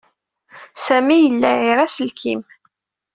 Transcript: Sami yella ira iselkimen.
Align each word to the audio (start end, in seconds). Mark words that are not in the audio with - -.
Sami 0.85 1.17
yella 1.17 1.51
ira 1.69 1.83
iselkimen. 1.89 2.49